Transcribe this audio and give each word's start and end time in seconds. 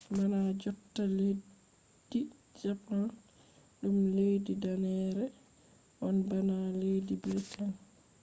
bana 0.17 0.39
jotta 0.61 1.03
leddi 1.17 2.19
japan 2.61 3.03
ɗum 3.79 3.97
leddi 4.15 4.53
danneere 4.63 5.25
on 6.05 6.15
bana 6.29 6.55
leddi 6.81 7.13
briten 7.21 7.71